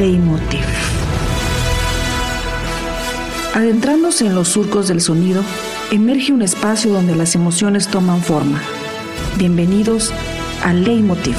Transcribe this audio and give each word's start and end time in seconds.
Leitmotiv. 0.00 0.64
Adentrándose 3.54 4.24
en 4.24 4.34
los 4.34 4.48
surcos 4.48 4.88
del 4.88 5.02
sonido, 5.02 5.44
emerge 5.90 6.32
un 6.32 6.40
espacio 6.40 6.90
donde 6.90 7.14
las 7.14 7.34
emociones 7.34 7.86
toman 7.86 8.22
forma. 8.22 8.62
Bienvenidos 9.36 10.10
a 10.64 10.72
Leitmotiv, 10.72 11.36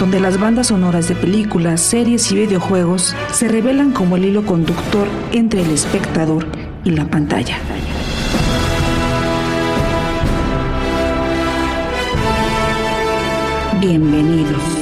donde 0.00 0.18
las 0.18 0.40
bandas 0.40 0.66
sonoras 0.66 1.06
de 1.06 1.14
películas, 1.14 1.82
series 1.82 2.32
y 2.32 2.34
videojuegos 2.34 3.14
se 3.30 3.46
revelan 3.46 3.92
como 3.92 4.16
el 4.16 4.24
hilo 4.24 4.44
conductor 4.44 5.06
entre 5.30 5.62
el 5.62 5.70
espectador 5.70 6.48
y 6.82 6.90
la 6.90 7.04
pantalla. 7.04 7.58
Bienvenidos. 13.80 14.77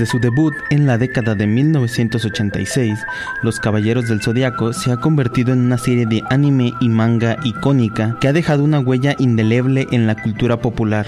Desde 0.00 0.12
su 0.12 0.18
debut 0.18 0.54
en 0.70 0.86
la 0.86 0.96
década 0.96 1.34
de 1.34 1.46
1986, 1.46 2.98
Los 3.42 3.60
Caballeros 3.60 4.08
del 4.08 4.22
Zodiaco 4.22 4.72
se 4.72 4.90
ha 4.90 4.96
convertido 4.96 5.52
en 5.52 5.58
una 5.58 5.76
serie 5.76 6.06
de 6.06 6.22
anime 6.30 6.72
y 6.80 6.88
manga 6.88 7.36
icónica 7.44 8.16
que 8.18 8.26
ha 8.26 8.32
dejado 8.32 8.64
una 8.64 8.80
huella 8.80 9.14
indeleble 9.18 9.86
en 9.92 10.06
la 10.06 10.14
cultura 10.14 10.56
popular. 10.62 11.06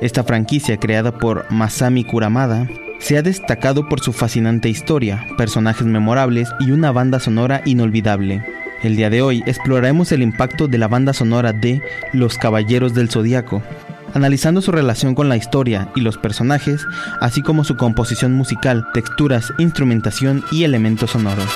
Esta 0.00 0.22
franquicia, 0.22 0.76
creada 0.76 1.18
por 1.18 1.50
Masami 1.50 2.04
Kuramada, 2.04 2.68
se 3.00 3.18
ha 3.18 3.22
destacado 3.22 3.88
por 3.88 3.98
su 3.98 4.12
fascinante 4.12 4.68
historia, 4.68 5.26
personajes 5.36 5.88
memorables 5.88 6.48
y 6.60 6.70
una 6.70 6.92
banda 6.92 7.18
sonora 7.18 7.60
inolvidable. 7.64 8.46
El 8.84 8.94
día 8.94 9.10
de 9.10 9.20
hoy 9.20 9.42
exploraremos 9.46 10.12
el 10.12 10.22
impacto 10.22 10.68
de 10.68 10.78
la 10.78 10.86
banda 10.86 11.12
sonora 11.12 11.52
de 11.52 11.82
Los 12.12 12.38
Caballeros 12.38 12.94
del 12.94 13.10
Zodiaco, 13.10 13.64
analizando 14.14 14.62
su 14.62 14.72
relación 14.72 15.14
con 15.14 15.28
la 15.28 15.36
historia 15.36 15.88
y 15.94 16.00
los 16.00 16.18
personajes, 16.18 16.86
así 17.20 17.42
como 17.42 17.64
su 17.64 17.76
composición 17.76 18.32
musical, 18.32 18.86
texturas, 18.94 19.52
instrumentación 19.58 20.44
y 20.50 20.64
elementos 20.64 21.10
sonoros. 21.10 21.48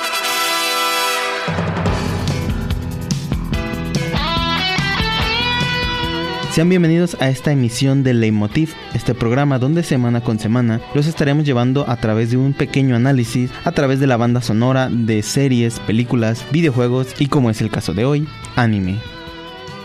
Sean 6.56 6.70
bienvenidos 6.70 7.18
a 7.20 7.28
esta 7.28 7.52
emisión 7.52 8.02
de 8.02 8.14
Leitmotiv, 8.14 8.72
este 8.94 9.14
programa 9.14 9.58
donde 9.58 9.82
semana 9.82 10.22
con 10.22 10.38
semana 10.38 10.80
los 10.94 11.06
estaremos 11.06 11.44
llevando 11.44 11.84
a 11.86 11.96
través 11.96 12.30
de 12.30 12.38
un 12.38 12.54
pequeño 12.54 12.96
análisis 12.96 13.50
a 13.64 13.72
través 13.72 14.00
de 14.00 14.06
la 14.06 14.16
banda 14.16 14.40
sonora 14.40 14.88
de 14.90 15.22
series, 15.22 15.78
películas, 15.80 16.46
videojuegos 16.52 17.14
y 17.18 17.26
como 17.26 17.50
es 17.50 17.60
el 17.60 17.70
caso 17.70 17.92
de 17.92 18.06
hoy, 18.06 18.26
anime. 18.56 19.16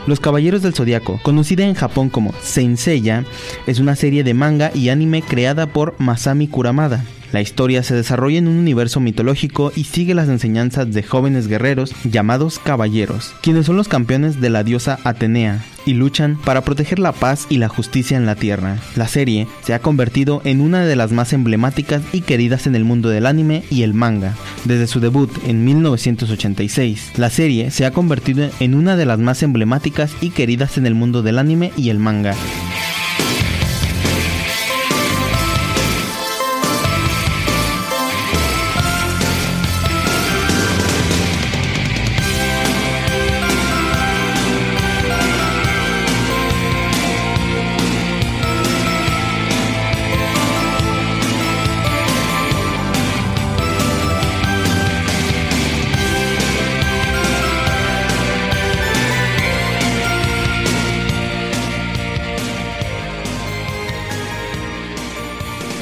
Los 0.08 0.20
Caballeros 0.20 0.64
del 0.64 0.74
Zodiaco, 0.74 1.20
conocida 1.22 1.64
en 1.64 1.76
Japón 1.76 2.10
como 2.10 2.34
Saint 2.42 2.78
Seiya, 2.78 3.24
es 3.68 3.80
una 3.80 3.96
serie 3.96 4.24
de 4.24 4.34
manga 4.34 4.72
y 4.74 4.90
anime 4.90 5.22
creada 5.22 5.68
por 5.68 5.96
Masami 6.00 6.48
Kuramada. 6.48 7.06
La 7.32 7.42
historia 7.42 7.82
se 7.82 7.96
desarrolla 7.96 8.40
en 8.40 8.48
un 8.48 8.58
universo 8.58 9.00
mitológico 9.00 9.72
y 9.76 9.86
sigue 9.86 10.14
las 10.14 10.28
enseñanzas 10.28 10.92
de 10.92 11.02
jóvenes 11.02 11.48
guerreros 11.48 11.94
llamados 12.04 12.60
caballeros, 12.60 13.34
quienes 13.42 13.66
son 13.66 13.78
los 13.78 13.88
campeones 13.88 14.42
de 14.42 14.50
la 14.50 14.64
diosa 14.64 15.00
Atenea, 15.06 15.64
y 15.86 15.94
luchan 15.94 16.38
para 16.44 16.62
proteger 16.62 17.00
la 17.00 17.14
paz 17.14 17.48
y 17.50 17.58
la 17.58 17.70
justicia 17.70 18.18
en 18.18 18.26
la 18.26 18.36
Tierra. 18.36 18.78
La 18.96 19.08
serie 19.08 19.48
se 19.62 19.74
ha 19.74 19.80
convertido 19.80 20.42
en 20.44 20.60
una 20.60 20.86
de 20.86 20.96
las 20.96 21.12
más 21.12 21.32
emblemáticas 21.32 22.02
y 22.12 22.22
queridas 22.22 22.68
en 22.68 22.76
el 22.76 22.84
mundo 22.84 23.10
del 23.10 23.26
anime 23.26 23.64
y 23.70 23.84
el 23.84 23.94
manga. 23.94 24.36
Desde 24.66 24.88
su 24.88 25.00
debut 25.00 25.32
en 25.48 25.64
1986, 25.64 27.14
la 27.18 27.30
serie 27.30 27.72
se 27.72 27.86
ha 27.86 27.92
convertido 27.92 28.50
en 28.60 28.76
una 28.76 28.98
de 28.98 29.06
las 29.06 29.20
más 29.20 29.42
emblemáticas 29.42 30.12
y 30.22 30.32
queridas 30.32 30.78
en 30.78 30.86
el 30.86 30.96
mundo 30.96 31.22
del 31.22 31.40
anime 31.40 31.72
y 31.78 31.90
el 31.90 32.00
manga. 32.00 32.36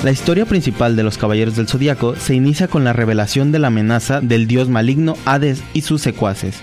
La 0.02 0.12
historia 0.12 0.46
principal 0.46 0.96
de 0.96 1.04
los 1.04 1.18
Caballeros 1.18 1.58
del 1.58 1.68
Zodiaco 1.68 2.16
se 2.16 2.34
inicia 2.34 2.70
con 2.70 2.86
la 2.86 2.94
revelación 2.94 3.52
de 3.52 3.60
la 3.60 3.68
amenaza 3.68 4.22
del 4.22 4.48
dios 4.48 4.70
maligno 4.70 5.18
Hades 5.26 5.62
y 5.74 5.82
sus 5.82 6.02
secuaces. 6.02 6.56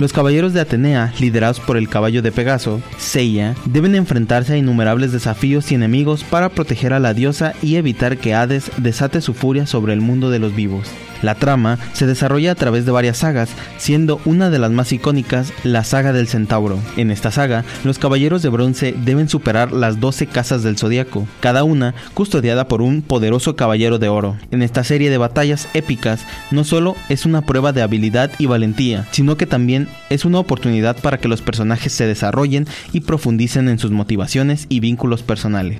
Los 0.00 0.12
caballeros 0.12 0.52
de 0.52 0.62
Atenea, 0.62 1.12
liderados 1.20 1.60
por 1.60 1.76
el 1.76 1.88
caballo 1.88 2.22
de 2.22 2.32
Pegaso, 2.32 2.82
Seiya, 2.98 3.54
deben 3.66 3.94
enfrentarse 3.94 4.54
a 4.54 4.56
innumerables 4.56 5.12
desafíos 5.12 5.70
y 5.70 5.76
enemigos 5.76 6.24
para 6.24 6.48
proteger 6.48 6.92
a 6.92 6.98
la 6.98 7.14
diosa 7.14 7.54
y 7.62 7.76
evitar 7.76 8.18
que 8.18 8.34
Hades 8.34 8.72
desate 8.78 9.20
su 9.20 9.32
furia 9.32 9.64
sobre 9.66 9.92
el 9.92 10.00
mundo 10.00 10.28
de 10.30 10.40
los 10.40 10.52
vivos. 10.52 10.88
La 11.22 11.36
trama 11.36 11.78
se 11.92 12.06
desarrolla 12.06 12.52
a 12.52 12.54
través 12.56 12.84
de 12.84 12.92
varias 12.92 13.18
sagas, 13.18 13.50
siendo 13.78 14.20
una 14.24 14.50
de 14.50 14.58
las 14.58 14.70
más 14.70 14.92
icónicas 14.92 15.52
la 15.64 15.84
saga 15.84 16.12
del 16.12 16.28
Centauro. 16.28 16.78
En 16.96 17.10
esta 17.10 17.30
saga, 17.30 17.64
los 17.84 17.98
caballeros 17.98 18.42
de 18.42 18.48
bronce 18.48 18.94
deben 19.04 19.28
superar 19.28 19.72
las 19.72 20.00
12 20.00 20.26
casas 20.26 20.62
del 20.62 20.76
zodiaco, 20.76 21.26
cada 21.40 21.64
una 21.64 21.94
custodiada 22.14 22.68
por 22.68 22.82
un 22.82 23.02
poderoso 23.02 23.56
caballero 23.56 23.98
de 23.98 24.08
oro. 24.08 24.36
En 24.50 24.62
esta 24.62 24.84
serie 24.84 25.10
de 25.10 25.18
batallas 25.18 25.68
épicas, 25.74 26.26
no 26.50 26.64
solo 26.64 26.96
es 27.08 27.24
una 27.24 27.42
prueba 27.42 27.72
de 27.72 27.82
habilidad 27.82 28.30
y 28.38 28.46
valentía, 28.46 29.06
sino 29.10 29.36
que 29.36 29.46
también 29.46 29.88
es 30.10 30.24
una 30.24 30.38
oportunidad 30.38 30.96
para 31.00 31.18
que 31.18 31.28
los 31.28 31.42
personajes 31.42 31.92
se 31.92 32.06
desarrollen 32.06 32.66
y 32.92 33.00
profundicen 33.00 33.68
en 33.68 33.78
sus 33.78 33.90
motivaciones 33.90 34.66
y 34.68 34.80
vínculos 34.80 35.22
personales. 35.22 35.78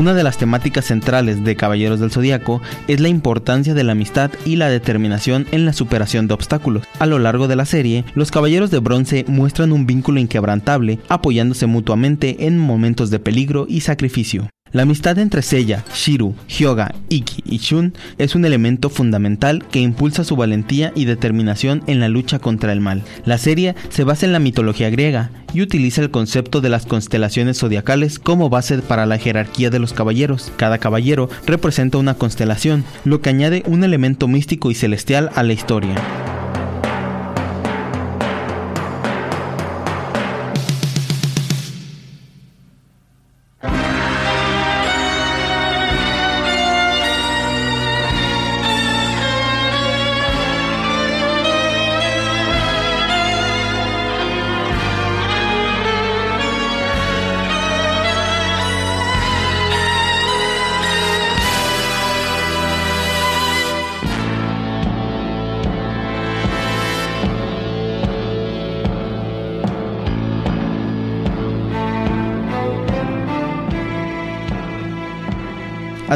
Una 0.00 0.14
de 0.14 0.22
las 0.22 0.38
temáticas 0.38 0.86
centrales 0.86 1.44
de 1.44 1.56
Caballeros 1.56 2.00
del 2.00 2.10
Zodiaco 2.10 2.62
es 2.88 3.00
la 3.00 3.08
importancia 3.08 3.74
de 3.74 3.84
la 3.84 3.92
amistad 3.92 4.30
y 4.46 4.56
la 4.56 4.70
determinación 4.70 5.46
en 5.52 5.66
la 5.66 5.74
superación 5.74 6.26
de 6.26 6.32
obstáculos. 6.32 6.84
A 6.98 7.04
lo 7.04 7.18
largo 7.18 7.48
de 7.48 7.56
la 7.56 7.66
serie, 7.66 8.06
los 8.14 8.30
Caballeros 8.30 8.70
de 8.70 8.78
Bronce 8.78 9.26
muestran 9.28 9.72
un 9.72 9.84
vínculo 9.84 10.18
inquebrantable, 10.18 11.00
apoyándose 11.10 11.66
mutuamente 11.66 12.46
en 12.46 12.58
momentos 12.58 13.10
de 13.10 13.18
peligro 13.18 13.66
y 13.68 13.82
sacrificio. 13.82 14.48
La 14.72 14.82
amistad 14.82 15.18
entre 15.18 15.42
Seiya, 15.42 15.84
Shiru, 15.92 16.36
Hyoga, 16.46 16.94
Iki 17.08 17.42
y 17.44 17.58
Shun 17.58 17.92
es 18.18 18.36
un 18.36 18.44
elemento 18.44 18.88
fundamental 18.88 19.64
que 19.68 19.80
impulsa 19.80 20.22
su 20.22 20.36
valentía 20.36 20.92
y 20.94 21.06
determinación 21.06 21.82
en 21.88 21.98
la 21.98 22.08
lucha 22.08 22.38
contra 22.38 22.72
el 22.72 22.80
mal. 22.80 23.02
La 23.24 23.38
serie 23.38 23.74
se 23.88 24.04
basa 24.04 24.26
en 24.26 24.32
la 24.32 24.38
mitología 24.38 24.88
griega 24.88 25.30
y 25.52 25.62
utiliza 25.62 26.02
el 26.02 26.12
concepto 26.12 26.60
de 26.60 26.68
las 26.68 26.86
constelaciones 26.86 27.58
zodiacales 27.58 28.20
como 28.20 28.48
base 28.48 28.78
para 28.78 29.06
la 29.06 29.18
jerarquía 29.18 29.70
de 29.70 29.80
los 29.80 29.92
caballeros. 29.92 30.52
Cada 30.56 30.78
caballero 30.78 31.28
representa 31.46 31.98
una 31.98 32.14
constelación, 32.14 32.84
lo 33.04 33.20
que 33.20 33.30
añade 33.30 33.64
un 33.66 33.82
elemento 33.82 34.28
místico 34.28 34.70
y 34.70 34.76
celestial 34.76 35.30
a 35.34 35.42
la 35.42 35.52
historia. 35.52 35.96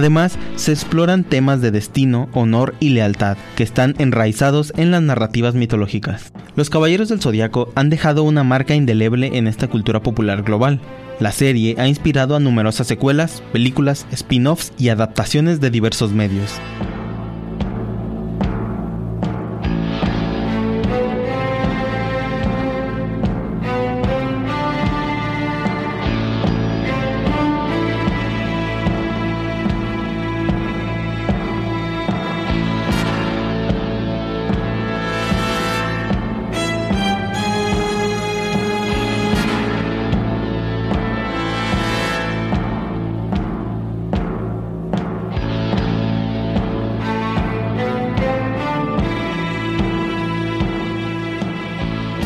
Además, 0.04 0.38
se 0.56 0.70
exploran 0.70 1.24
temas 1.24 1.62
de 1.62 1.70
destino, 1.70 2.28
honor 2.34 2.74
y 2.78 2.90
lealtad 2.90 3.38
que 3.56 3.62
están 3.62 3.94
enraizados 3.96 4.70
en 4.76 4.90
las 4.90 5.00
narrativas 5.00 5.54
mitológicas. 5.54 6.30
Los 6.56 6.68
Caballeros 6.68 7.08
del 7.08 7.22
Zodiaco 7.22 7.72
han 7.74 7.88
dejado 7.88 8.22
una 8.22 8.44
marca 8.44 8.74
indeleble 8.74 9.38
en 9.38 9.46
esta 9.46 9.66
cultura 9.66 10.02
popular 10.02 10.42
global. 10.42 10.78
La 11.20 11.32
serie 11.32 11.76
ha 11.78 11.88
inspirado 11.88 12.36
a 12.36 12.40
numerosas 12.40 12.86
secuelas, 12.86 13.42
películas, 13.50 14.06
spin-offs 14.12 14.74
y 14.76 14.90
adaptaciones 14.90 15.62
de 15.62 15.70
diversos 15.70 16.12
medios. 16.12 16.52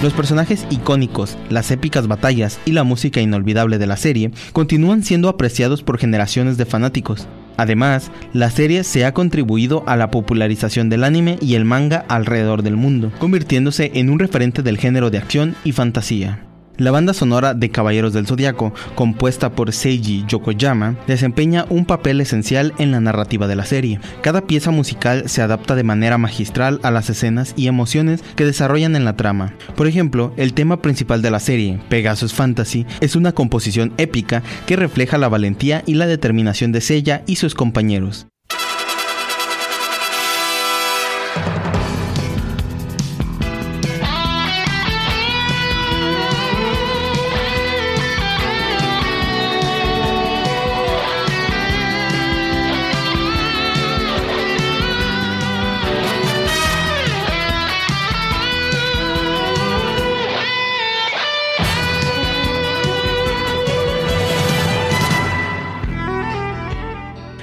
Los 0.01 0.13
personajes 0.13 0.65
icónicos, 0.71 1.37
las 1.51 1.73
épicas 1.73 2.07
batallas 2.07 2.61
y 2.65 2.71
la 2.71 2.85
música 2.85 3.21
inolvidable 3.21 3.79
de 3.79 3.89
la 3.89 3.97
serie 3.97 4.31
continúan 4.53 5.03
siendo 5.03 5.29
apreciados 5.29 5.83
por 5.83 5.99
generaciones 5.99 6.57
de 6.57 6.67
fanáticos. 6.67 7.27
Además, 7.57 8.13
la 8.33 8.49
serie 8.51 8.85
se 8.85 9.05
ha 9.05 9.13
contribuido 9.13 9.83
a 9.89 9.97
la 9.97 10.13
popularización 10.13 10.89
del 10.89 11.03
anime 11.03 11.37
y 11.41 11.57
el 11.57 11.65
manga 11.65 12.05
alrededor 12.09 12.63
del 12.63 12.77
mundo, 12.77 13.11
convirtiéndose 13.19 13.91
en 13.95 14.11
un 14.11 14.21
referente 14.21 14.63
del 14.63 14.79
género 14.79 15.11
de 15.11 15.19
acción 15.19 15.57
y 15.65 15.73
fantasía. 15.73 16.48
La 16.79 16.93
banda 16.93 17.13
sonora 17.13 17.55
de 17.55 17.71
Caballeros 17.71 18.13
del 18.13 18.29
Zodiaco, 18.29 18.73
compuesta 18.95 19.51
por 19.51 19.73
Seiji 19.73 20.25
Yokoyama, 20.29 20.95
desempeña 21.09 21.67
un 21.71 21.85
papel 21.85 22.21
esencial 22.21 22.73
en 22.79 22.93
la 22.93 23.01
narrativa 23.01 23.49
de 23.49 23.57
la 23.57 23.65
serie. 23.65 23.99
Cada 24.21 24.43
pieza 24.43 24.71
musical 24.71 25.29
se 25.29 25.43
adapta 25.43 25.75
de 25.75 25.83
manera 25.83 26.19
magistral 26.19 26.79
a 26.85 26.93
las 26.93 27.11
escenas 27.11 27.53
y 27.57 27.67
emociones 27.67 28.23
que 28.37 28.45
desarrollan 28.45 28.95
en 28.95 29.05
la 29.05 29.17
trama. 29.17 29.55
Por 29.75 29.89
ejemplo, 29.89 30.33
el 30.37 30.55
tema 30.55 30.81
principal 30.81 31.21
de 31.21 31.33
la 31.33 31.41
serie, 31.41 31.81
Pegasus 31.89 32.33
Fantasy, 32.33 32.87
es 33.01 33.17
una 33.17 33.33
composición 33.33 33.93
épica 33.97 34.45
que 34.67 34.77
refleja 34.77 35.19
la 35.19 35.29
valentía 35.29 35.83
y 35.85 35.95
la 35.95 36.07
determinación 36.07 36.71
de 36.71 36.81
Seiya 36.81 37.25
y 37.27 37.37
sus 37.37 37.57
compañeros. 37.57 38.29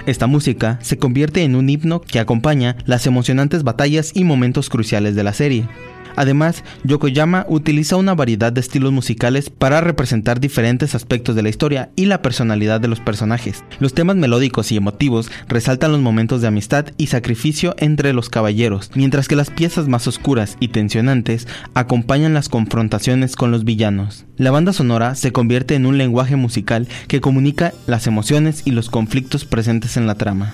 Esta 0.05 0.27
música 0.27 0.77
se 0.81 0.99
convierte 0.99 1.41
en 1.41 1.55
un 1.55 1.67
himno 1.67 2.01
que 2.01 2.19
acompaña 2.19 2.75
las 2.85 3.07
emocionantes 3.07 3.63
batallas 3.63 4.11
y 4.13 4.23
momentos 4.23 4.69
cruciales 4.69 5.15
de 5.15 5.23
la 5.23 5.33
serie. 5.33 5.67
Además, 6.15 6.63
Yokoyama 6.83 7.45
utiliza 7.49 7.95
una 7.95 8.15
variedad 8.15 8.51
de 8.51 8.61
estilos 8.61 8.91
musicales 8.91 9.49
para 9.49 9.81
representar 9.81 10.39
diferentes 10.39 10.95
aspectos 10.95 11.35
de 11.35 11.43
la 11.43 11.49
historia 11.49 11.89
y 11.95 12.05
la 12.05 12.21
personalidad 12.21 12.81
de 12.81 12.87
los 12.87 12.99
personajes. 12.99 13.63
Los 13.79 13.93
temas 13.93 14.15
melódicos 14.15 14.71
y 14.71 14.77
emotivos 14.77 15.29
resaltan 15.47 15.91
los 15.91 16.01
momentos 16.01 16.41
de 16.41 16.47
amistad 16.47 16.87
y 16.97 17.07
sacrificio 17.07 17.75
entre 17.77 18.13
los 18.13 18.29
caballeros, 18.29 18.91
mientras 18.95 19.27
que 19.27 19.35
las 19.35 19.49
piezas 19.49 19.87
más 19.87 20.07
oscuras 20.07 20.57
y 20.59 20.69
tensionantes 20.69 21.47
acompañan 21.73 22.33
las 22.33 22.49
confrontaciones 22.49 23.35
con 23.35 23.51
los 23.51 23.63
villanos. 23.63 24.25
La 24.37 24.51
banda 24.51 24.73
sonora 24.73 25.15
se 25.15 25.31
convierte 25.31 25.75
en 25.75 25.85
un 25.85 25.97
lenguaje 25.97 26.35
musical 26.35 26.87
que 27.07 27.21
comunica 27.21 27.73
las 27.87 28.07
emociones 28.07 28.63
y 28.65 28.71
los 28.71 28.89
conflictos 28.89 29.45
presentes 29.45 29.97
en 29.97 30.07
la 30.07 30.15
trama. 30.15 30.53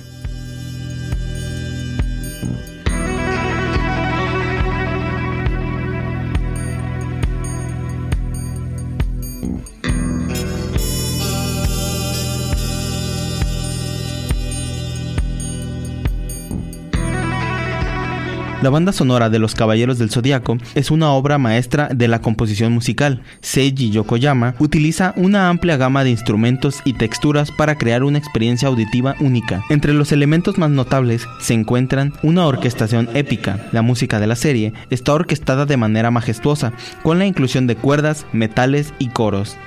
La 18.62 18.70
banda 18.70 18.94
sonora 18.94 19.32
de 19.32 19.39
Los 19.39 19.56
Caballeros 19.56 19.98
del 19.98 20.12
Zodiaco 20.12 20.60
es 20.75 20.91
una 20.91 21.13
obra 21.13 21.39
maestra 21.39 21.89
de 21.91 22.08
la 22.08 22.22
composición 22.22 22.72
musical. 22.72 23.24
Seiji 23.39 23.89
Yokoyama 23.89 24.53
utiliza 24.60 25.15
una 25.18 25.50
amplia 25.50 25.77
gama 25.77 26.03
de 26.03 26.12
instrumentos 26.12 26.82
y 26.86 26.94
texturas 26.94 27.50
para 27.50 27.80
crear 27.80 28.03
una 28.03 28.20
experiencia 28.20 28.68
auditiva 28.68 29.15
única. 29.20 29.63
Entre 29.72 29.96
los 29.96 30.12
elementos 30.12 30.60
más 30.60 30.70
notables 30.70 31.25
se 31.39 31.56
encuentran 31.56 32.13
una 32.22 32.46
orquestación 32.46 33.10
épica. 33.15 33.68
La 33.72 33.82
música 33.82 34.20
de 34.20 34.27
la 34.27 34.36
serie 34.36 34.74
está 34.91 35.13
orquestada 35.13 35.65
de 35.65 35.77
manera 35.77 36.12
majestuosa, 36.12 36.72
con 37.01 37.18
la 37.18 37.25
inclusión 37.25 37.65
de 37.65 37.75
cuerdas, 37.75 38.27
metales 38.32 38.94
y 39.00 39.08
coros. 39.08 39.58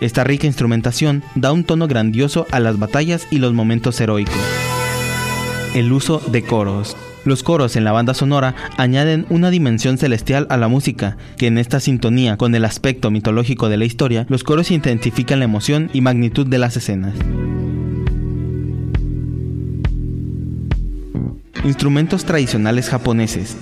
Esta 0.00 0.24
rica 0.24 0.48
instrumentación 0.48 1.22
da 1.36 1.52
un 1.52 1.62
tono 1.62 1.86
grandioso 1.86 2.48
a 2.50 2.58
las 2.58 2.80
batallas 2.80 3.28
y 3.30 3.38
los 3.38 3.52
momentos 3.52 4.00
heroicos. 4.00 4.34
El 5.76 5.92
uso 5.92 6.20
de 6.32 6.42
coros. 6.42 6.96
Los 7.24 7.42
coros 7.42 7.76
en 7.76 7.84
la 7.84 7.92
banda 7.92 8.14
sonora 8.14 8.54
añaden 8.78 9.26
una 9.28 9.50
dimensión 9.50 9.98
celestial 9.98 10.46
a 10.48 10.56
la 10.56 10.68
música, 10.68 11.18
que 11.36 11.48
en 11.48 11.58
esta 11.58 11.78
sintonía 11.78 12.36
con 12.36 12.54
el 12.54 12.64
aspecto 12.64 13.10
mitológico 13.10 13.68
de 13.68 13.76
la 13.76 13.84
historia, 13.84 14.26
los 14.28 14.42
coros 14.42 14.70
intensifican 14.70 15.40
la 15.40 15.44
emoción 15.44 15.90
y 15.92 16.00
magnitud 16.00 16.46
de 16.46 16.58
las 16.58 16.76
escenas. 16.76 17.14
Instrumentos 21.62 22.24
tradicionales 22.24 22.88
japoneses. 22.88 23.56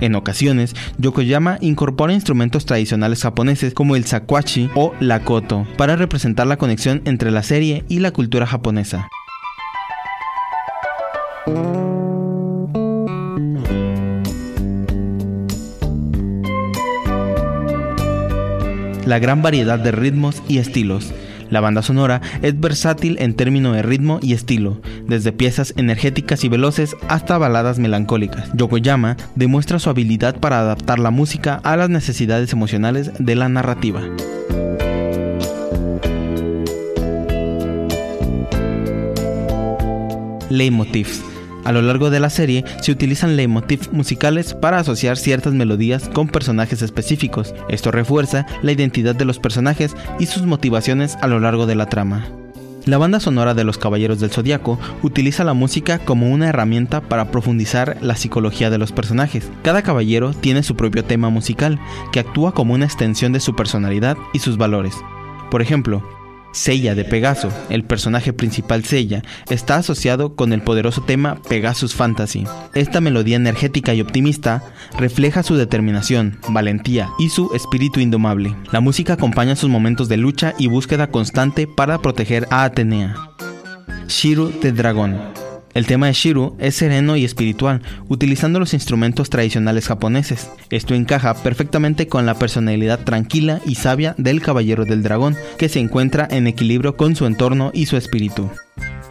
En 0.00 0.14
ocasiones, 0.14 0.74
Yokoyama 0.98 1.58
incorpora 1.60 2.12
instrumentos 2.12 2.66
tradicionales 2.66 3.22
japoneses 3.22 3.74
como 3.74 3.96
el 3.96 4.04
sakwachi 4.04 4.70
o 4.74 4.94
la 5.00 5.24
koto 5.24 5.66
para 5.76 5.96
representar 5.96 6.46
la 6.46 6.56
conexión 6.56 7.02
entre 7.04 7.30
la 7.30 7.42
serie 7.42 7.84
y 7.88 7.98
la 7.98 8.12
cultura 8.12 8.46
japonesa. 8.46 9.08
La 19.06 19.18
gran 19.18 19.42
variedad 19.42 19.78
de 19.78 19.92
ritmos 19.92 20.42
y 20.48 20.58
estilos 20.58 21.12
la 21.52 21.60
banda 21.60 21.82
sonora 21.82 22.22
es 22.40 22.58
versátil 22.58 23.18
en 23.20 23.34
términos 23.34 23.76
de 23.76 23.82
ritmo 23.82 24.20
y 24.22 24.32
estilo, 24.32 24.80
desde 25.06 25.32
piezas 25.32 25.74
energéticas 25.76 26.44
y 26.44 26.48
veloces 26.48 26.96
hasta 27.08 27.36
baladas 27.36 27.78
melancólicas. 27.78 28.48
Yokoyama 28.54 29.18
demuestra 29.34 29.78
su 29.78 29.90
habilidad 29.90 30.40
para 30.40 30.60
adaptar 30.60 30.98
la 30.98 31.10
música 31.10 31.60
a 31.62 31.76
las 31.76 31.90
necesidades 31.90 32.54
emocionales 32.54 33.10
de 33.18 33.34
la 33.34 33.50
narrativa. 33.50 34.00
A 41.64 41.72
lo 41.72 41.82
largo 41.82 42.10
de 42.10 42.20
la 42.20 42.30
serie 42.30 42.64
se 42.80 42.92
utilizan 42.92 43.36
leitmotiv 43.36 43.92
musicales 43.92 44.54
para 44.54 44.78
asociar 44.78 45.16
ciertas 45.16 45.52
melodías 45.52 46.08
con 46.08 46.28
personajes 46.28 46.82
específicos. 46.82 47.54
Esto 47.68 47.90
refuerza 47.90 48.46
la 48.62 48.72
identidad 48.72 49.14
de 49.14 49.24
los 49.24 49.38
personajes 49.38 49.94
y 50.18 50.26
sus 50.26 50.42
motivaciones 50.42 51.16
a 51.20 51.26
lo 51.26 51.40
largo 51.40 51.66
de 51.66 51.74
la 51.74 51.86
trama. 51.86 52.26
La 52.84 52.98
banda 52.98 53.20
sonora 53.20 53.54
de 53.54 53.62
los 53.62 53.78
Caballeros 53.78 54.18
del 54.18 54.30
Zodiaco 54.30 54.76
utiliza 55.02 55.44
la 55.44 55.54
música 55.54 56.00
como 56.00 56.30
una 56.30 56.48
herramienta 56.48 57.00
para 57.00 57.30
profundizar 57.30 57.96
la 58.00 58.16
psicología 58.16 58.70
de 58.70 58.78
los 58.78 58.90
personajes. 58.90 59.52
Cada 59.62 59.82
caballero 59.82 60.32
tiene 60.32 60.64
su 60.64 60.74
propio 60.74 61.04
tema 61.04 61.30
musical, 61.30 61.78
que 62.10 62.18
actúa 62.18 62.52
como 62.52 62.74
una 62.74 62.84
extensión 62.84 63.32
de 63.32 63.38
su 63.38 63.54
personalidad 63.54 64.16
y 64.32 64.40
sus 64.40 64.56
valores. 64.56 64.96
Por 65.48 65.62
ejemplo, 65.62 66.02
Seiya 66.52 66.94
de 66.94 67.04
Pegaso, 67.04 67.50
el 67.70 67.84
personaje 67.84 68.32
principal 68.32 68.84
Seiya, 68.84 69.22
está 69.50 69.76
asociado 69.76 70.36
con 70.36 70.52
el 70.52 70.62
poderoso 70.62 71.02
tema 71.02 71.40
Pegasus 71.48 71.94
Fantasy. 71.94 72.44
Esta 72.74 73.00
melodía 73.00 73.36
energética 73.36 73.94
y 73.94 74.00
optimista 74.00 74.62
refleja 74.98 75.42
su 75.42 75.56
determinación, 75.56 76.38
valentía 76.48 77.08
y 77.18 77.30
su 77.30 77.54
espíritu 77.54 78.00
indomable. 78.00 78.54
La 78.70 78.80
música 78.80 79.14
acompaña 79.14 79.56
sus 79.56 79.70
momentos 79.70 80.08
de 80.08 80.16
lucha 80.16 80.54
y 80.58 80.68
búsqueda 80.68 81.08
constante 81.08 81.66
para 81.66 82.00
proteger 82.00 82.46
a 82.50 82.64
Atenea. 82.64 83.16
Shiru 84.08 84.52
de 84.60 84.72
Dragón 84.72 85.18
el 85.74 85.86
tema 85.86 86.06
de 86.06 86.12
Shiru 86.12 86.56
es 86.58 86.74
sereno 86.74 87.16
y 87.16 87.24
espiritual, 87.24 87.82
utilizando 88.08 88.58
los 88.58 88.74
instrumentos 88.74 89.30
tradicionales 89.30 89.86
japoneses. 89.86 90.50
Esto 90.70 90.94
encaja 90.94 91.34
perfectamente 91.34 92.08
con 92.08 92.26
la 92.26 92.34
personalidad 92.34 93.00
tranquila 93.00 93.60
y 93.64 93.76
sabia 93.76 94.14
del 94.18 94.42
Caballero 94.42 94.84
del 94.84 95.02
Dragón, 95.02 95.36
que 95.58 95.68
se 95.68 95.80
encuentra 95.80 96.28
en 96.30 96.46
equilibrio 96.46 96.96
con 96.96 97.16
su 97.16 97.26
entorno 97.26 97.70
y 97.72 97.86
su 97.86 97.96
espíritu. 97.96 98.50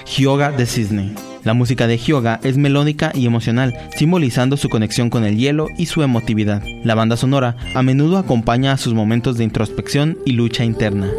Hyoga 0.05 0.51
de 0.51 0.65
Cisne. 0.65 1.15
La 1.43 1.55
música 1.55 1.87
de 1.87 1.97
Hyoga 1.97 2.39
es 2.43 2.57
melódica 2.57 3.11
y 3.15 3.25
emocional, 3.25 3.75
simbolizando 3.95 4.57
su 4.57 4.69
conexión 4.69 5.09
con 5.09 5.25
el 5.25 5.37
hielo 5.37 5.67
y 5.77 5.87
su 5.87 6.03
emotividad. 6.03 6.61
La 6.83 6.93
banda 6.93 7.17
sonora 7.17 7.57
a 7.73 7.81
menudo 7.81 8.17
acompaña 8.17 8.73
a 8.73 8.77
sus 8.77 8.93
momentos 8.93 9.37
de 9.37 9.45
introspección 9.45 10.19
y 10.25 10.33
lucha 10.33 10.63
interna. 10.63 11.09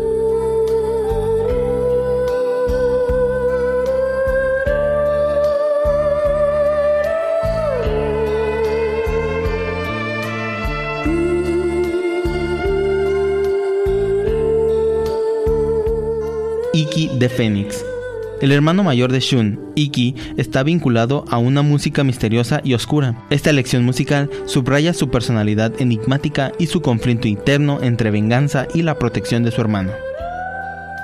El 18.41 18.53
hermano 18.53 18.85
mayor 18.85 19.11
de 19.11 19.19
Shun, 19.19 19.59
Iki, 19.75 20.15
está 20.37 20.63
vinculado 20.63 21.25
a 21.29 21.39
una 21.39 21.63
música 21.63 22.05
misteriosa 22.05 22.61
y 22.63 22.75
oscura. 22.75 23.25
Esta 23.31 23.51
elección 23.51 23.85
musical 23.85 24.31
subraya 24.47 24.95
su 24.95 25.11
personalidad 25.11 25.73
enigmática 25.81 26.53
y 26.61 26.67
su 26.67 26.83
conflicto 26.83 27.27
interno 27.27 27.81
entre 27.83 28.13
venganza 28.13 28.69
y 28.75 28.83
la 28.83 28.97
protección 28.97 29.43
de 29.43 29.51
su 29.51 29.61
hermano. 29.61 29.91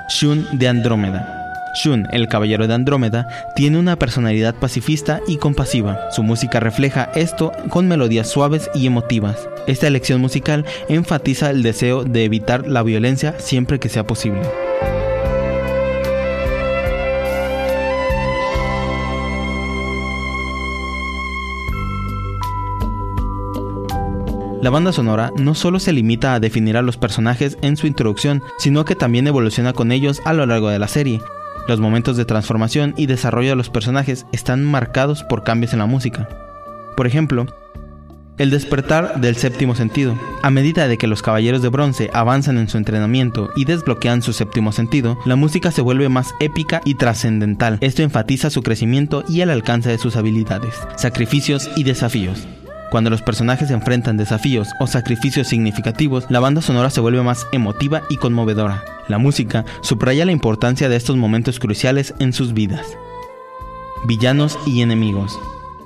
Shun 0.09 0.45
de 0.53 0.69
Andrómeda. 0.69 1.35
Shun, 1.83 2.07
el 2.13 2.29
caballero 2.29 2.67
de 2.67 2.73
Andrómeda, 2.73 3.27
tiene 3.55 3.77
una 3.77 3.97
personalidad 3.99 4.55
pacifista 4.55 5.19
y 5.27 5.37
compasiva. 5.37 6.09
Su 6.11 6.23
música 6.23 6.61
refleja 6.61 7.11
esto 7.15 7.51
con 7.69 7.89
melodías 7.89 8.29
suaves 8.29 8.69
y 8.73 8.87
emotivas. 8.87 9.37
Esta 9.67 9.87
elección 9.87 10.21
musical 10.21 10.65
enfatiza 10.87 11.49
el 11.51 11.63
deseo 11.63 12.05
de 12.05 12.23
evitar 12.23 12.65
la 12.65 12.81
violencia 12.81 13.35
siempre 13.39 13.77
que 13.79 13.89
sea 13.89 14.07
posible. 14.07 14.41
La 24.61 24.69
banda 24.69 24.91
sonora 24.91 25.31
no 25.37 25.55
solo 25.55 25.79
se 25.79 25.93
limita 25.93 26.33
a 26.33 26.39
definir 26.41 26.75
a 26.75 26.81
los 26.81 26.97
personajes 26.97 27.57
en 27.61 27.77
su 27.77 27.87
introducción, 27.87 28.43
sino 28.57 28.83
que 28.83 28.95
también 28.95 29.25
evoluciona 29.25 29.71
con 29.71 29.93
ellos 29.93 30.21
a 30.25 30.33
lo 30.33 30.45
largo 30.45 30.69
de 30.69 30.79
la 30.79 30.89
serie. 30.89 31.21
Los 31.69 31.79
momentos 31.79 32.17
de 32.17 32.25
transformación 32.25 32.93
y 32.97 33.05
desarrollo 33.05 33.51
de 33.51 33.55
los 33.55 33.69
personajes 33.69 34.25
están 34.33 34.65
marcados 34.65 35.23
por 35.23 35.43
cambios 35.43 35.71
en 35.71 35.79
la 35.79 35.85
música. 35.85 36.27
Por 36.97 37.07
ejemplo, 37.07 37.45
el 38.37 38.49
despertar 38.49 39.21
del 39.21 39.37
séptimo 39.37 39.75
sentido. 39.75 40.17
A 40.41 40.49
medida 40.49 40.89
de 40.89 40.97
que 40.97 41.07
los 41.07 41.21
caballeros 41.21 41.61
de 41.61 41.69
bronce 41.69 42.09
avanzan 42.13 42.57
en 42.57 42.67
su 42.67 42.77
entrenamiento 42.77 43.49
y 43.55 43.63
desbloquean 43.63 44.21
su 44.21 44.33
séptimo 44.33 44.73
sentido, 44.73 45.17
la 45.25 45.37
música 45.37 45.71
se 45.71 45.81
vuelve 45.81 46.09
más 46.09 46.33
épica 46.41 46.81
y 46.83 46.95
trascendental. 46.95 47.77
Esto 47.79 48.01
enfatiza 48.01 48.49
su 48.49 48.61
crecimiento 48.61 49.23
y 49.29 49.39
el 49.39 49.51
alcance 49.51 49.89
de 49.89 49.97
sus 49.97 50.17
habilidades, 50.17 50.75
sacrificios 50.97 51.69
y 51.77 51.83
desafíos. 51.83 52.47
Cuando 52.89 53.09
los 53.09 53.21
personajes 53.21 53.69
enfrentan 53.69 54.17
desafíos 54.17 54.69
o 54.79 54.87
sacrificios 54.87 55.47
significativos, 55.47 56.25
la 56.29 56.39
banda 56.39 56.61
sonora 56.61 56.89
se 56.89 57.01
vuelve 57.01 57.21
más 57.21 57.47
emotiva 57.51 58.01
y 58.09 58.17
conmovedora. 58.17 58.83
La 59.07 59.19
música 59.19 59.65
subraya 59.81 60.25
la 60.25 60.31
importancia 60.31 60.89
de 60.89 60.95
estos 60.95 61.15
momentos 61.15 61.59
cruciales 61.59 62.13
en 62.19 62.33
sus 62.33 62.53
vidas. 62.53 62.97
Villanos 64.07 64.57
y 64.65 64.81
enemigos. 64.81 65.39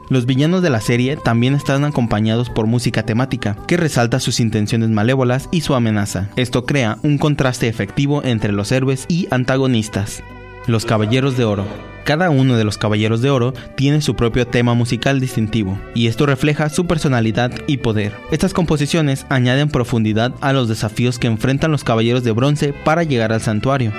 Los 0.10 0.26
villanos 0.26 0.62
de 0.62 0.70
la 0.70 0.82
serie 0.82 1.18
también 1.18 1.56
están 1.56 1.84
acompañados 1.86 2.50
por 2.50 2.68
música 2.68 3.04
temática, 3.04 3.58
que 3.68 3.78
resalta 3.78 4.20
sus 4.20 4.40
intenciones 4.40 4.90
malévolas 4.90 5.50
y 5.52 5.62
su 5.62 5.76
amenaza. 5.76 6.30
Esto 6.36 6.66
crea 6.66 7.00
un 7.04 7.18
contraste 7.18 7.68
efectivo 7.68 8.24
entre 8.24 8.52
los 8.52 8.72
héroes 8.72 9.06
y 9.08 9.28
antagonistas. 9.32 10.24
Los 10.68 10.86
Caballeros 10.86 11.36
de 11.36 11.46
Oro. 11.46 11.93
Cada 12.04 12.30
uno 12.30 12.58
de 12.58 12.66
los 12.66 12.78
Caballeros 12.78 13.22
de 13.22 13.30
Oro 13.30 13.54
tiene 13.76 14.02
su 14.02 14.16
propio 14.16 14.46
tema 14.46 14.74
musical 14.74 15.22
distintivo, 15.22 15.80
y 15.96 16.08
esto 16.08 16.26
refleja 16.26 16.70
su 16.70 16.86
personalidad 16.86 17.52
y 17.66 17.78
poder. 17.78 18.12
Estas 18.30 18.54
composiciones 18.54 19.26
añaden 19.30 19.70
profundidad 19.70 20.34
a 20.42 20.52
los 20.52 20.68
desafíos 20.68 21.18
que 21.18 21.28
enfrentan 21.28 21.72
los 21.72 21.86
Caballeros 21.86 22.26
de 22.26 22.32
Bronce 22.32 22.74
para 22.74 23.04
llegar 23.04 23.32
al 23.32 23.42
santuario. 23.42 23.94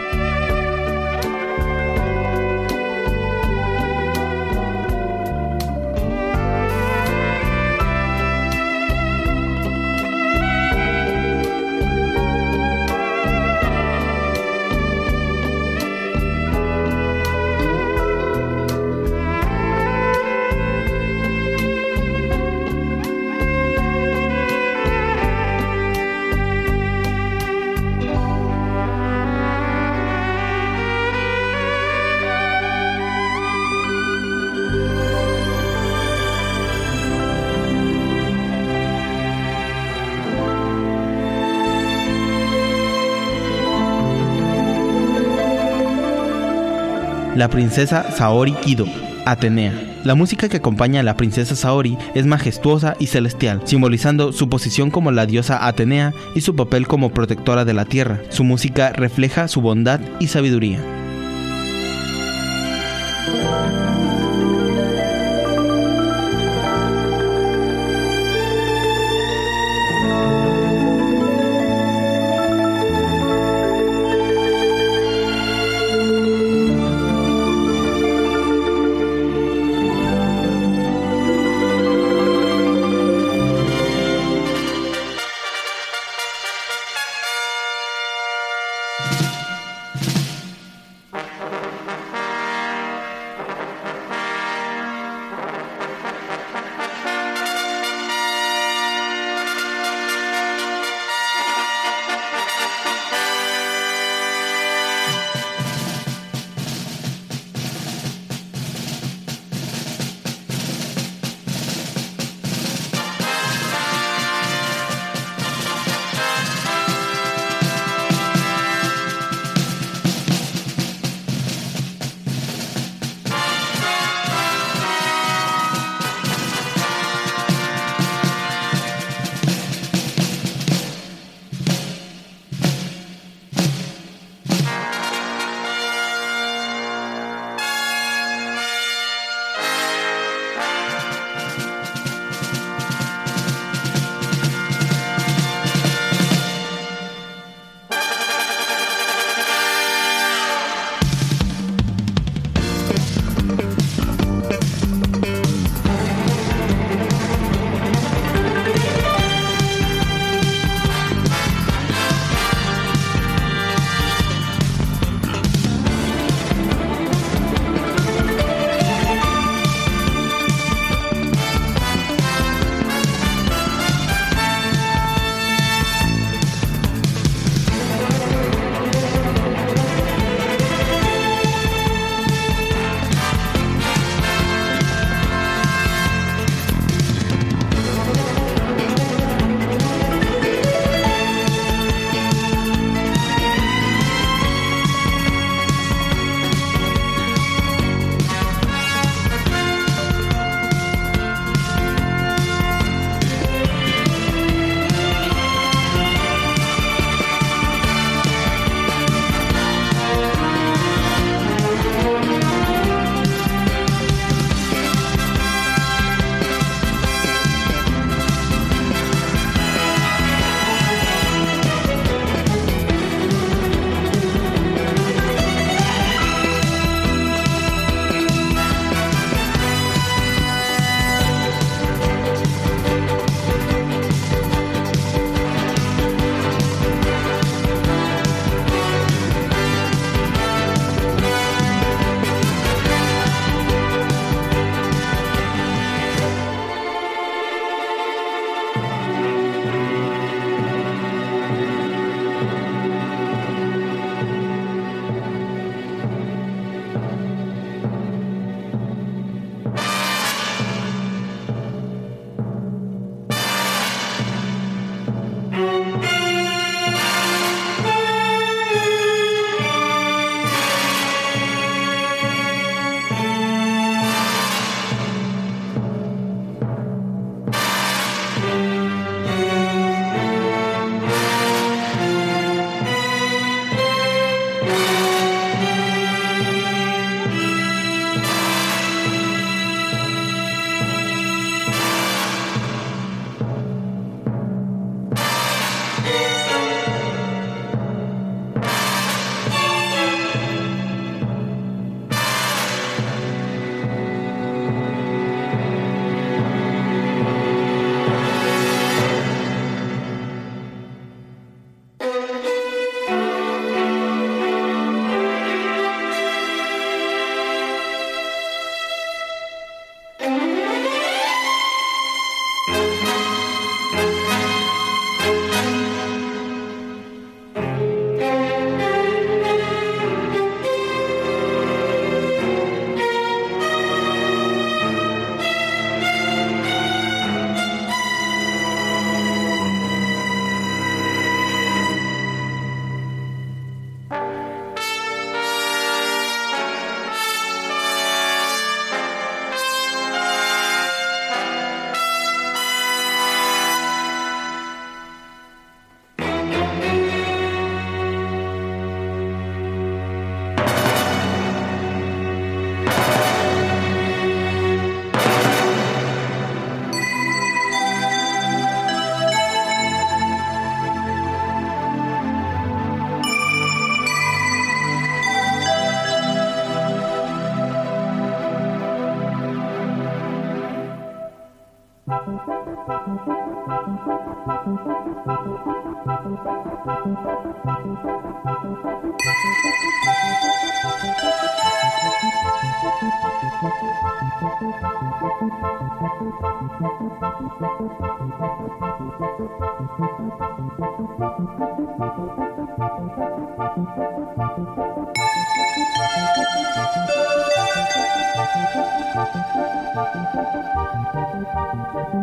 La 47.44 47.50
princesa 47.50 48.10
Saori 48.10 48.52
Kido, 48.52 48.86
Atenea. 49.26 49.98
La 50.02 50.14
música 50.14 50.48
que 50.48 50.56
acompaña 50.56 51.00
a 51.00 51.02
la 51.02 51.18
princesa 51.18 51.54
Saori 51.54 51.98
es 52.14 52.24
majestuosa 52.24 52.96
y 52.98 53.08
celestial, 53.08 53.60
simbolizando 53.66 54.32
su 54.32 54.48
posición 54.48 54.90
como 54.90 55.10
la 55.10 55.26
diosa 55.26 55.66
Atenea 55.66 56.14
y 56.34 56.40
su 56.40 56.56
papel 56.56 56.86
como 56.86 57.10
protectora 57.10 57.66
de 57.66 57.74
la 57.74 57.84
tierra. 57.84 58.22
Su 58.30 58.44
música 58.44 58.94
refleja 58.94 59.46
su 59.46 59.60
bondad 59.60 60.00
y 60.20 60.28
sabiduría. 60.28 60.80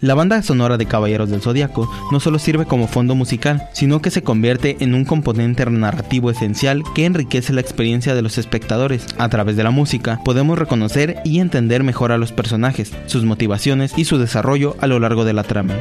La 0.00 0.14
banda 0.14 0.42
sonora 0.42 0.78
de 0.78 0.86
Caballeros 0.86 1.28
del 1.28 1.42
Zodiaco 1.42 1.90
no 2.10 2.20
solo 2.20 2.38
sirve 2.38 2.64
como 2.64 2.88
fondo 2.88 3.14
musical, 3.14 3.68
sino 3.74 4.00
que 4.00 4.10
se 4.10 4.22
convierte 4.22 4.78
en 4.80 4.94
un 4.94 5.04
componente 5.04 5.66
narrativo 5.66 6.30
esencial 6.30 6.82
que 6.94 7.04
enriquece 7.04 7.52
la 7.52 7.60
experiencia 7.60 8.14
de 8.14 8.22
los 8.22 8.38
espectadores. 8.38 9.04
A 9.18 9.28
través 9.28 9.56
de 9.56 9.64
la 9.64 9.70
música 9.70 10.18
podemos 10.24 10.58
reconocer 10.58 11.20
y 11.22 11.40
entender 11.40 11.82
mejor 11.82 12.12
a 12.12 12.18
los 12.18 12.32
personajes, 12.32 12.92
sus 13.04 13.24
motivaciones 13.24 13.92
y 13.98 14.06
su 14.06 14.16
desarrollo 14.16 14.74
a 14.80 14.86
lo 14.86 14.98
largo 15.00 15.26
de 15.26 15.34
la 15.34 15.42
trama. 15.42 15.74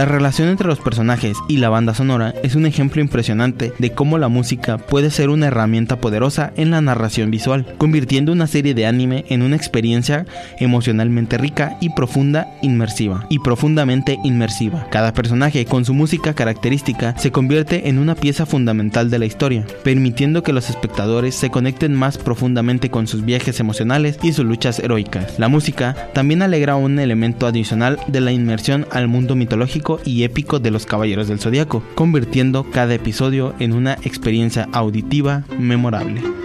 La 0.00 0.06
relación 0.06 0.48
entre 0.48 0.66
los 0.66 0.78
personajes 0.78 1.36
y 1.46 1.58
la 1.58 1.68
banda 1.68 1.92
sonora 1.92 2.32
es 2.42 2.54
un 2.54 2.64
ejemplo 2.64 3.02
impresionante 3.02 3.74
de 3.78 3.92
cómo 3.92 4.16
la 4.16 4.28
música 4.28 4.78
puede 4.78 5.10
ser 5.10 5.28
una 5.28 5.48
herramienta 5.48 6.00
poderosa 6.00 6.54
en 6.56 6.70
la 6.70 6.80
narración 6.80 7.30
visual, 7.30 7.66
convirtiendo 7.76 8.32
una 8.32 8.46
serie 8.46 8.72
de 8.72 8.86
anime 8.86 9.26
en 9.28 9.42
una 9.42 9.56
experiencia 9.56 10.24
emocionalmente 10.58 11.36
rica 11.36 11.76
y 11.82 11.90
profunda, 11.90 12.48
inmersiva 12.62 13.26
y 13.28 13.40
profundamente 13.40 14.18
inmersiva. 14.24 14.86
Cada 14.90 15.12
personaje 15.12 15.66
con 15.66 15.84
su 15.84 15.92
música 15.92 16.32
característica 16.32 17.14
se 17.18 17.30
convierte 17.30 17.90
en 17.90 17.98
una 17.98 18.14
pieza 18.14 18.46
fundamental 18.46 19.10
de 19.10 19.18
la 19.18 19.26
historia, 19.26 19.66
permitiendo 19.84 20.42
que 20.42 20.54
los 20.54 20.70
espectadores 20.70 21.34
se 21.34 21.50
conecten 21.50 21.94
más 21.94 22.16
profundamente 22.16 22.88
con 22.88 23.06
sus 23.06 23.22
viajes 23.22 23.60
emocionales 23.60 24.18
y 24.22 24.32
sus 24.32 24.46
luchas 24.46 24.78
heroicas. 24.78 25.38
La 25.38 25.48
música 25.48 25.94
también 26.14 26.40
alegra 26.40 26.76
un 26.76 26.98
elemento 26.98 27.46
adicional 27.46 28.00
de 28.06 28.22
la 28.22 28.32
inmersión 28.32 28.86
al 28.92 29.06
mundo 29.06 29.36
mitológico 29.36 29.89
y 30.04 30.22
épico 30.22 30.60
de 30.60 30.70
los 30.70 30.86
Caballeros 30.86 31.28
del 31.28 31.40
Zodiaco, 31.40 31.82
convirtiendo 31.94 32.64
cada 32.70 32.94
episodio 32.94 33.54
en 33.58 33.72
una 33.72 33.94
experiencia 34.02 34.68
auditiva 34.72 35.44
memorable. 35.58 36.39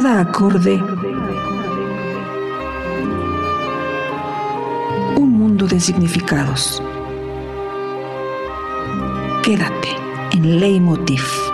Cada 0.00 0.20
acorde, 0.20 0.80
un 5.16 5.28
mundo 5.38 5.66
de 5.66 5.80
significados. 5.80 6.80
Quédate 9.42 9.88
en 10.30 10.60
Leitmotiv. 10.60 11.47